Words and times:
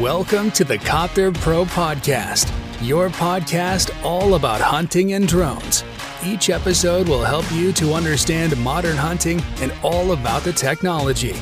Welcome 0.00 0.50
to 0.52 0.64
the 0.64 0.76
Copter 0.76 1.30
Pro 1.30 1.64
Podcast, 1.64 2.50
your 2.82 3.10
podcast 3.10 3.92
all 4.04 4.34
about 4.34 4.60
hunting 4.60 5.12
and 5.12 5.28
drones. 5.28 5.84
Each 6.24 6.50
episode 6.50 7.08
will 7.08 7.22
help 7.22 7.44
you 7.52 7.72
to 7.74 7.94
understand 7.94 8.56
modern 8.56 8.96
hunting 8.96 9.40
and 9.60 9.72
all 9.84 10.10
about 10.10 10.42
the 10.42 10.52
technology. 10.52 11.36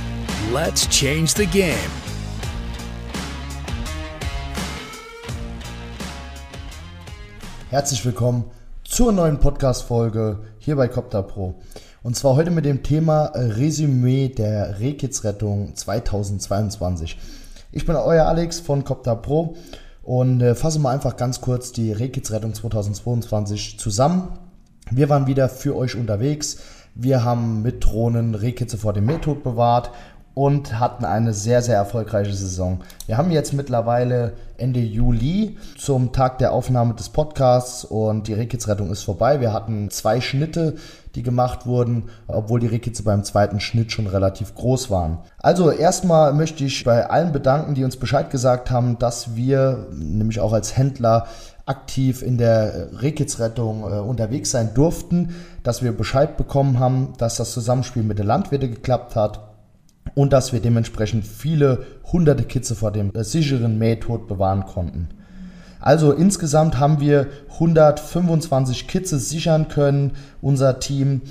Let's 0.50 0.86
change 0.88 1.32
the 1.32 1.46
game. 1.46 1.90
Herzlich 7.70 8.04
willkommen 8.04 8.50
zur 8.84 9.12
neuen 9.12 9.40
Podcast-Folge 9.40 10.40
hier 10.58 10.76
bei 10.76 10.88
Copter 10.88 11.22
Pro. 11.22 11.54
Und 12.02 12.16
zwar 12.16 12.36
heute 12.36 12.50
mit 12.50 12.66
dem 12.66 12.82
Thema 12.82 13.32
Resümee 13.34 14.28
der 14.28 14.78
Rehkitzrettung 14.78 15.74
2022. 15.74 17.16
Ich 17.74 17.86
bin 17.86 17.96
euer 17.96 18.26
Alex 18.26 18.60
von 18.60 18.84
Copter 18.84 19.16
Pro 19.16 19.56
und 20.02 20.42
äh, 20.42 20.54
fasse 20.54 20.78
mal 20.78 20.92
einfach 20.92 21.16
ganz 21.16 21.40
kurz 21.40 21.72
die 21.72 21.90
Rehkitzrettung 21.90 22.52
2022 22.52 23.78
zusammen. 23.78 24.28
Wir 24.90 25.08
waren 25.08 25.26
wieder 25.26 25.48
für 25.48 25.74
euch 25.74 25.96
unterwegs. 25.96 26.58
Wir 26.94 27.24
haben 27.24 27.62
mit 27.62 27.82
Drohnen 27.82 28.34
Rehkitze 28.34 28.76
vor 28.76 28.92
dem 28.92 29.06
Mehrtod 29.06 29.42
bewahrt 29.42 29.90
und 30.34 30.78
hatten 30.78 31.04
eine 31.04 31.34
sehr, 31.34 31.62
sehr 31.62 31.76
erfolgreiche 31.76 32.32
Saison. 32.32 32.80
Wir 33.06 33.18
haben 33.18 33.30
jetzt 33.30 33.52
mittlerweile 33.52 34.32
Ende 34.56 34.80
Juli 34.80 35.56
zum 35.76 36.12
Tag 36.12 36.38
der 36.38 36.52
Aufnahme 36.52 36.94
des 36.94 37.08
Podcasts 37.08 37.84
und 37.84 38.28
die 38.28 38.34
Rehkitzrettung 38.34 38.90
ist 38.90 39.02
vorbei. 39.02 39.40
Wir 39.40 39.52
hatten 39.52 39.90
zwei 39.90 40.20
Schnitte 40.20 40.76
die 41.14 41.22
gemacht 41.22 41.66
wurden, 41.66 42.04
obwohl 42.26 42.60
die 42.60 42.66
Rehkitze 42.66 43.02
beim 43.02 43.24
zweiten 43.24 43.60
Schnitt 43.60 43.92
schon 43.92 44.06
relativ 44.06 44.54
groß 44.54 44.90
waren. 44.90 45.18
Also 45.38 45.70
erstmal 45.70 46.32
möchte 46.32 46.64
ich 46.64 46.84
bei 46.84 47.08
allen 47.08 47.32
bedanken, 47.32 47.74
die 47.74 47.84
uns 47.84 47.96
Bescheid 47.96 48.30
gesagt 48.30 48.70
haben, 48.70 48.98
dass 48.98 49.36
wir, 49.36 49.88
nämlich 49.92 50.40
auch 50.40 50.52
als 50.52 50.76
Händler, 50.76 51.26
aktiv 51.64 52.22
in 52.22 52.38
der 52.38 52.88
Rehkitzrettung 53.02 53.82
äh, 53.82 54.00
unterwegs 54.00 54.50
sein 54.50 54.74
durften, 54.74 55.36
dass 55.62 55.80
wir 55.80 55.96
Bescheid 55.96 56.36
bekommen 56.36 56.80
haben, 56.80 57.12
dass 57.18 57.36
das 57.36 57.52
Zusammenspiel 57.52 58.02
mit 58.02 58.18
den 58.18 58.26
Landwirten 58.26 58.74
geklappt 58.74 59.14
hat 59.14 59.51
und 60.14 60.32
dass 60.32 60.52
wir 60.52 60.60
dementsprechend 60.60 61.26
viele 61.26 61.84
hunderte 62.12 62.44
Kitze 62.44 62.74
vor 62.74 62.90
dem 62.90 63.12
sicheren 63.14 63.78
Mähtod 63.78 64.28
bewahren 64.28 64.64
konnten. 64.64 65.08
Also 65.80 66.12
insgesamt 66.12 66.78
haben 66.78 67.00
wir 67.00 67.26
125 67.54 68.86
Kitze 68.86 69.18
sichern 69.18 69.68
können, 69.68 70.12
unser 70.40 70.78
Team. 70.78 71.22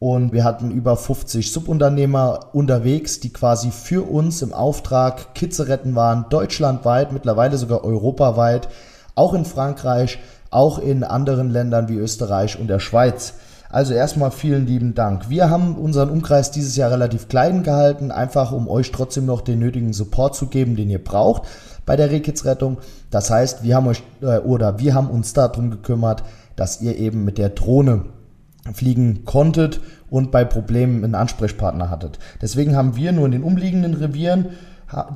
Und 0.00 0.32
wir 0.32 0.42
hatten 0.42 0.72
über 0.72 0.96
50 0.96 1.52
Subunternehmer 1.52 2.48
unterwegs, 2.52 3.20
die 3.20 3.32
quasi 3.32 3.70
für 3.70 4.02
uns 4.02 4.42
im 4.42 4.52
Auftrag 4.52 5.36
Kitze 5.36 5.68
retten 5.68 5.94
waren, 5.94 6.26
deutschlandweit, 6.28 7.12
mittlerweile 7.12 7.56
sogar 7.56 7.84
europaweit, 7.84 8.68
auch 9.14 9.32
in 9.32 9.44
Frankreich, 9.44 10.18
auch 10.50 10.80
in 10.80 11.04
anderen 11.04 11.50
Ländern 11.50 11.88
wie 11.88 11.96
Österreich 11.96 12.58
und 12.58 12.66
der 12.66 12.80
Schweiz. 12.80 13.34
Also 13.72 13.94
erstmal 13.94 14.30
vielen 14.30 14.66
lieben 14.66 14.94
Dank. 14.94 15.30
Wir 15.30 15.48
haben 15.48 15.76
unseren 15.76 16.10
Umkreis 16.10 16.50
dieses 16.50 16.76
Jahr 16.76 16.90
relativ 16.90 17.28
klein 17.28 17.62
gehalten, 17.62 18.10
einfach 18.10 18.52
um 18.52 18.68
euch 18.68 18.92
trotzdem 18.92 19.24
noch 19.24 19.40
den 19.40 19.60
nötigen 19.60 19.94
Support 19.94 20.36
zu 20.36 20.48
geben, 20.48 20.76
den 20.76 20.90
ihr 20.90 21.02
braucht 21.02 21.44
bei 21.86 21.96
der 21.96 22.10
Rehkitzrettung. 22.10 22.76
Das 23.10 23.30
heißt, 23.30 23.62
wir 23.62 23.74
haben 23.74 23.86
euch 23.86 24.02
äh, 24.20 24.38
oder 24.40 24.78
wir 24.78 24.94
haben 24.94 25.08
uns 25.08 25.32
darum 25.32 25.70
gekümmert, 25.70 26.22
dass 26.54 26.82
ihr 26.82 26.98
eben 26.98 27.24
mit 27.24 27.38
der 27.38 27.48
Drohne 27.48 28.04
fliegen 28.74 29.24
konntet 29.24 29.80
und 30.10 30.30
bei 30.30 30.44
Problemen 30.44 31.02
einen 31.02 31.14
Ansprechpartner 31.14 31.88
hattet. 31.88 32.18
Deswegen 32.42 32.76
haben 32.76 32.94
wir 32.94 33.10
nur 33.12 33.24
in 33.24 33.32
den 33.32 33.42
umliegenden 33.42 33.94
Revieren 33.94 34.50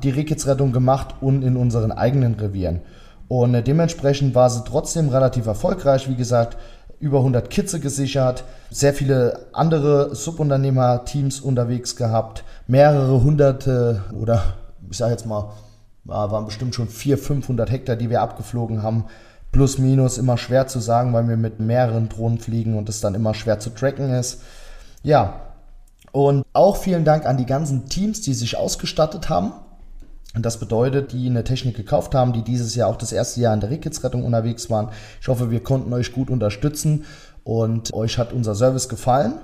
die 0.01 0.09
Rehkitzrettung 0.09 0.71
gemacht 0.71 1.13
und 1.21 1.43
in 1.43 1.57
unseren 1.57 1.91
eigenen 1.91 2.33
Revieren. 2.33 2.79
Und 3.27 3.53
äh, 3.53 3.61
dementsprechend 3.61 4.35
war 4.35 4.49
sie 4.49 4.63
trotzdem 4.65 5.09
relativ 5.09 5.45
erfolgreich. 5.45 6.09
Wie 6.09 6.15
gesagt, 6.15 6.57
über 6.99 7.19
100 7.19 7.49
Kitze 7.49 7.79
gesichert, 7.79 8.43
sehr 8.71 8.93
viele 8.93 9.47
andere 9.53 10.15
Subunternehmer-Teams 10.15 11.39
unterwegs 11.39 11.95
gehabt, 11.95 12.43
mehrere 12.67 13.23
hunderte 13.23 14.03
oder 14.19 14.55
ich 14.89 14.97
sage 14.97 15.11
jetzt 15.11 15.25
mal 15.25 15.51
waren 16.07 16.45
bestimmt 16.45 16.73
schon 16.73 16.87
400, 16.87 17.25
500 17.25 17.71
Hektar, 17.71 17.95
die 17.97 18.09
wir 18.09 18.21
abgeflogen 18.21 18.81
haben. 18.81 19.05
Plus, 19.51 19.77
minus, 19.77 20.17
immer 20.17 20.37
schwer 20.37 20.67
zu 20.67 20.79
sagen, 20.79 21.13
weil 21.13 21.27
wir 21.27 21.37
mit 21.37 21.59
mehreren 21.59 22.09
Drohnen 22.09 22.39
fliegen 22.39 22.77
und 22.77 22.89
es 22.89 23.01
dann 23.01 23.15
immer 23.15 23.33
schwer 23.33 23.59
zu 23.59 23.71
tracken 23.71 24.09
ist. 24.11 24.41
Ja, 25.03 25.41
und 26.11 26.45
auch 26.53 26.77
vielen 26.77 27.05
Dank 27.05 27.25
an 27.25 27.37
die 27.37 27.45
ganzen 27.45 27.89
Teams, 27.89 28.21
die 28.21 28.33
sich 28.33 28.57
ausgestattet 28.57 29.29
haben. 29.29 29.53
Und 30.35 30.45
das 30.45 30.59
bedeutet, 30.59 31.13
die 31.13 31.27
eine 31.27 31.43
Technik 31.43 31.75
gekauft 31.75 32.13
haben, 32.13 32.33
die 32.33 32.43
dieses 32.43 32.75
Jahr 32.75 32.89
auch 32.89 32.97
das 32.97 33.11
erste 33.11 33.41
Jahr 33.41 33.53
in 33.53 33.59
der 33.59 33.69
Rickets-Rettung 33.69 34.23
unterwegs 34.23 34.69
waren. 34.69 34.89
Ich 35.21 35.27
hoffe, 35.27 35.49
wir 35.49 35.63
konnten 35.63 35.91
euch 35.93 36.11
gut 36.11 36.29
unterstützen 36.29 37.05
und 37.43 37.93
euch 37.93 38.17
hat 38.17 38.33
unser 38.33 38.53
Service 38.53 38.89
gefallen. 38.89 39.35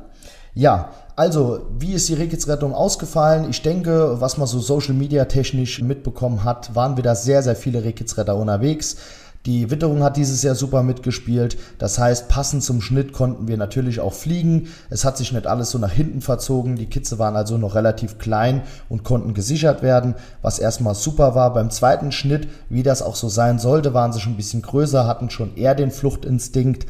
Ja, 0.54 0.92
also, 1.16 1.68
wie 1.78 1.94
ist 1.94 2.10
die 2.10 2.14
Rehkitzrettung 2.14 2.74
ausgefallen? 2.74 3.50
Ich 3.50 3.62
denke, 3.62 4.20
was 4.20 4.38
man 4.38 4.48
so 4.48 4.60
Social 4.60 4.94
Media 4.94 5.26
technisch 5.26 5.82
mitbekommen 5.82 6.44
hat, 6.44 6.76
waren 6.76 6.96
wir 6.96 7.04
da 7.04 7.16
sehr, 7.16 7.42
sehr 7.42 7.56
viele 7.56 7.84
Rehkitzretter 7.84 8.36
unterwegs. 8.36 8.98
Die 9.46 9.70
Witterung 9.70 10.04
hat 10.04 10.16
dieses 10.16 10.42
Jahr 10.42 10.56
super 10.56 10.84
mitgespielt. 10.84 11.58
Das 11.78 12.00
heißt, 12.00 12.30
passend 12.30 12.64
zum 12.64 12.80
Schnitt 12.80 13.12
konnten 13.12 13.50
wir 13.50 13.58
natürlich 13.58 14.00
auch 14.00 14.14
fliegen. 14.14 14.70
Es 14.90 15.04
hat 15.04 15.18
sich 15.18 15.34
nicht 15.34 15.48
alles 15.48 15.70
so 15.70 15.78
nach 15.80 15.92
hinten 15.92 16.22
verzogen. 16.22 16.78
Die 16.78 16.86
Kitze 16.86 17.20
waren 17.20 17.36
also 17.36 17.58
noch 17.58 17.76
relativ 17.76 18.20
klein 18.20 18.62
und 18.88 19.04
konnten 19.04 19.34
gesichert 19.34 19.84
werden, 19.84 20.16
was 20.42 20.60
erstmal 20.60 20.96
super 20.96 21.36
war. 21.36 21.52
Beim 21.52 21.72
zweiten 21.72 22.14
Schnitt, 22.14 22.48
wie 22.70 22.84
das 22.84 23.02
auch 23.02 23.16
so 23.16 23.28
sein 23.28 23.60
sollte, 23.60 23.94
waren 23.94 24.14
sie 24.14 24.22
schon 24.22 24.34
ein 24.34 24.38
bisschen 24.38 24.62
größer, 24.62 25.06
hatten 25.06 25.30
schon 25.30 25.58
eher 25.58 25.76
den 25.76 25.92
Fluchtinstinkt. 25.92 26.86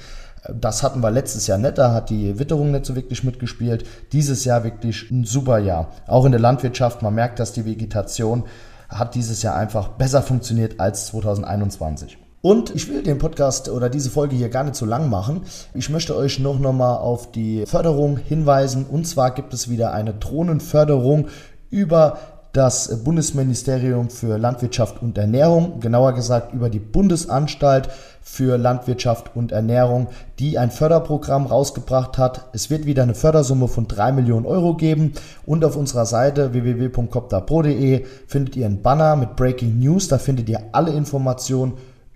Das 0.53 0.83
hatten 0.83 1.01
wir 1.01 1.09
letztes 1.09 1.47
Jahr 1.47 1.57
nicht, 1.57 1.77
da 1.79 1.93
hat 1.93 2.11
die 2.11 2.37
Witterung 2.37 2.69
nicht 2.69 2.85
so 2.85 2.95
wirklich 2.95 3.23
mitgespielt. 3.23 3.85
Dieses 4.11 4.45
Jahr 4.45 4.63
wirklich 4.63 5.09
ein 5.09 5.23
super 5.23 5.57
Jahr. 5.57 5.89
Auch 6.05 6.25
in 6.25 6.33
der 6.33 6.41
Landwirtschaft, 6.41 7.01
man 7.01 7.15
merkt, 7.15 7.39
dass 7.39 7.53
die 7.53 7.65
Vegetation 7.65 8.43
hat 8.89 9.15
dieses 9.15 9.41
Jahr 9.41 9.55
einfach 9.55 9.87
besser 9.87 10.21
funktioniert 10.21 10.79
als 10.79 11.07
2021. 11.07 12.22
Und 12.45 12.75
ich 12.75 12.89
will 12.89 13.03
den 13.03 13.19
Podcast 13.19 13.69
oder 13.69 13.89
diese 13.89 14.09
Folge 14.09 14.35
hier 14.35 14.49
gar 14.49 14.65
nicht 14.65 14.75
so 14.75 14.85
lang 14.85 15.09
machen. 15.09 15.43
Ich 15.73 15.89
möchte 15.89 16.13
euch 16.13 16.39
noch 16.39 16.59
nochmal 16.59 16.97
auf 16.97 17.31
die 17.31 17.65
Förderung 17.65 18.17
hinweisen. 18.17 18.85
Und 18.85 19.07
zwar 19.07 19.31
gibt 19.31 19.53
es 19.53 19.69
wieder 19.69 19.93
eine 19.93 20.13
Drohnenförderung 20.13 21.29
über 21.69 22.17
das 22.51 23.01
Bundesministerium 23.05 24.09
für 24.09 24.37
Landwirtschaft 24.37 25.01
und 25.01 25.17
Ernährung, 25.17 25.79
genauer 25.79 26.11
gesagt 26.15 26.53
über 26.53 26.69
die 26.69 26.79
Bundesanstalt 26.79 27.87
für 28.21 28.57
Landwirtschaft 28.57 29.37
und 29.37 29.53
Ernährung, 29.53 30.07
die 30.37 30.59
ein 30.59 30.69
Förderprogramm 30.69 31.45
rausgebracht 31.45 32.17
hat. 32.17 32.49
Es 32.51 32.69
wird 32.69 32.85
wieder 32.85 33.03
eine 33.03 33.15
Fördersumme 33.15 33.69
von 33.69 33.87
3 33.87 34.11
Millionen 34.11 34.45
Euro 34.45 34.75
geben 34.75 35.13
und 35.45 35.63
auf 35.63 35.77
unserer 35.77 36.05
Seite 36.05 36.51
www.coptapro.de 36.51 38.05
findet 38.27 38.57
ihr 38.57 38.65
einen 38.65 38.81
Banner 38.81 39.15
mit 39.15 39.37
Breaking 39.37 39.79
News, 39.79 40.09
da 40.09 40.17
findet 40.17 40.49
ihr 40.49 40.61
alle 40.73 40.91
Informationen 40.91 41.73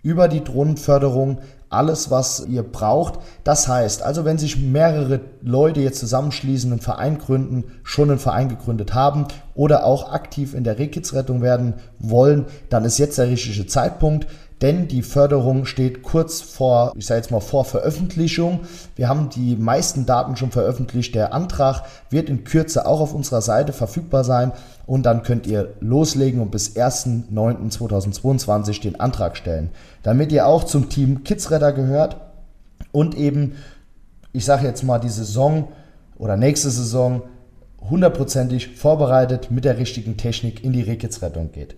über 0.08 0.30
die 0.30 0.42
Drohnenförderung, 0.42 1.40
alles, 1.70 2.12
was 2.12 2.46
ihr 2.48 2.64
braucht. 2.64 3.20
Das 3.44 3.68
heißt, 3.68 4.04
also 4.04 4.26
wenn 4.26 4.38
sich 4.38 4.58
mehrere 4.58 5.22
Leute 5.42 5.82
jetzt 5.82 6.00
zusammenschließen, 6.00 6.72
einen 6.72 6.82
Verein 6.82 7.18
gründen, 7.18 7.66
schon 7.84 8.10
einen 8.10 8.20
Verein 8.20 8.50
gegründet 8.50 8.94
haben 8.94 9.26
oder 9.56 9.86
auch 9.86 10.12
aktiv 10.12 10.54
in 10.54 10.64
der 10.64 10.80
Rehkitzrettung 10.80 11.42
werden 11.42 11.76
wollen, 12.00 12.46
dann 12.70 12.86
ist 12.86 12.98
jetzt 12.98 13.18
der 13.18 13.28
richtige 13.28 13.68
Zeitpunkt 13.68 14.28
denn 14.62 14.88
die 14.88 15.02
Förderung 15.04 15.66
steht 15.66 16.02
kurz 16.02 16.42
vor, 16.42 16.92
ich 16.96 17.06
sage 17.06 17.20
jetzt 17.20 17.30
mal 17.30 17.42
vor 17.42 17.64
Veröffentlichung. 17.64 18.62
Wir 18.96 19.08
haben 19.08 19.30
die 19.30 19.56
meisten 19.56 20.08
Daten 20.08 20.36
schon 20.36 20.50
veröffentlicht. 20.50 21.14
Der 21.14 21.32
Antrag 21.32 21.84
wird 22.10 22.28
in 22.30 22.44
Kürze 22.44 22.88
auch 22.88 23.00
auf 23.00 23.14
unserer 23.14 23.42
Seite 23.42 23.72
verfügbar 23.72 24.24
sein 24.24 24.52
und 24.88 25.06
dann 25.06 25.22
könnt 25.22 25.46
ihr 25.46 25.76
loslegen 25.80 26.42
und 26.42 26.50
bis 26.50 26.76
1.9.2022 26.76 28.82
den 28.82 29.00
Antrag 29.00 29.38
stellen. 29.38 29.70
Damit 30.02 30.32
ihr 30.32 30.48
auch 30.48 30.64
zum 30.64 30.90
Team 30.90 31.24
Kidsretter 31.58 31.74
gehört 31.74 32.18
und 32.92 33.16
eben, 33.16 33.56
ich 34.32 34.46
sage 34.46 34.66
jetzt 34.66 34.84
mal, 34.84 35.00
die 35.00 35.10
Saison 35.10 35.70
oder 36.18 36.38
nächste 36.38 36.70
Saison 36.70 37.24
hundertprozentig 37.90 38.76
vorbereitet 38.78 39.50
mit 39.52 39.66
der 39.66 39.78
richtigen 39.78 40.18
Technik 40.18 40.64
in 40.64 40.74
die 40.74 40.82
Rehkitzrettung 40.82 41.52
geht. 41.52 41.76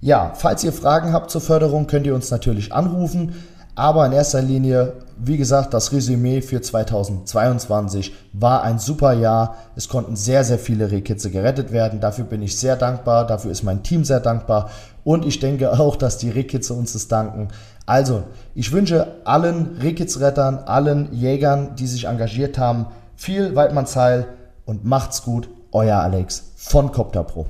Ja, 0.00 0.32
falls 0.34 0.64
ihr 0.64 0.72
Fragen 0.72 1.12
habt 1.12 1.30
zur 1.30 1.40
Förderung, 1.40 1.86
könnt 1.86 2.06
ihr 2.06 2.14
uns 2.14 2.30
natürlich 2.30 2.72
anrufen. 2.72 3.34
Aber 3.74 4.04
in 4.06 4.12
erster 4.12 4.42
Linie, 4.42 4.94
wie 5.16 5.36
gesagt, 5.36 5.74
das 5.74 5.92
Resümee 5.92 6.42
für 6.42 6.60
2022 6.60 8.12
war 8.32 8.62
ein 8.62 8.78
super 8.78 9.12
Jahr. 9.12 9.56
Es 9.76 9.88
konnten 9.88 10.16
sehr, 10.16 10.44
sehr 10.44 10.58
viele 10.58 10.90
Rehkitze 10.90 11.30
gerettet 11.30 11.72
werden. 11.72 12.00
Dafür 12.00 12.24
bin 12.24 12.42
ich 12.42 12.58
sehr 12.58 12.76
dankbar. 12.76 13.26
Dafür 13.26 13.50
ist 13.50 13.62
mein 13.62 13.82
Team 13.82 14.04
sehr 14.04 14.20
dankbar. 14.20 14.70
Und 15.04 15.24
ich 15.24 15.38
denke 15.38 15.78
auch, 15.78 15.96
dass 15.96 16.18
die 16.18 16.30
Rehkitze 16.30 16.74
uns 16.74 16.92
das 16.92 17.08
danken. 17.08 17.48
Also, 17.86 18.24
ich 18.54 18.72
wünsche 18.72 19.06
allen 19.24 19.78
Rehkitzrettern, 19.80 20.58
allen 20.58 21.12
Jägern, 21.12 21.74
die 21.76 21.86
sich 21.86 22.04
engagiert 22.04 22.58
haben, 22.58 22.86
viel 23.16 23.54
Weidmannsheil 23.56 24.26
und 24.64 24.84
macht's 24.84 25.22
gut. 25.22 25.48
Euer 25.72 25.98
Alex 25.98 26.52
von 26.56 26.90
Copter 26.90 27.22
Pro. 27.22 27.46